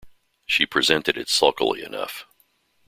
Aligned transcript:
She 0.47 0.65
presented 0.65 1.15
it 1.15 1.29
sulkily 1.29 1.83
enough. 1.83 2.25